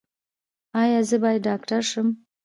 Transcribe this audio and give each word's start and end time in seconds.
ایا 0.81 0.99
زه 1.09 1.15
باید 1.23 1.45
ډاکټر 1.47 1.81
شم؟ 1.91 2.07